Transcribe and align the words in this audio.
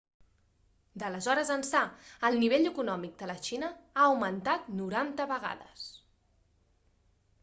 d'aleshores 1.01 1.49
ençà 1.55 1.81
el 2.29 2.39
nivell 2.43 2.65
econòmic 2.69 3.13
de 3.19 3.27
la 3.31 3.35
xina 3.49 3.69
ha 3.97 4.07
augmentat 4.13 4.65
90 4.79 5.29
vegades 5.35 5.85